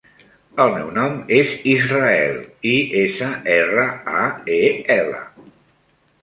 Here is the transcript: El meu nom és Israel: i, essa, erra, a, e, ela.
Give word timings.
El 0.63 0.71
meu 0.75 0.87
nom 0.93 1.19
és 1.39 1.51
Israel: 1.73 2.39
i, 2.71 2.71
essa, 3.03 3.29
erra, 3.59 3.85
a, 4.23 4.25
e, 4.57 4.59
ela. 4.97 5.23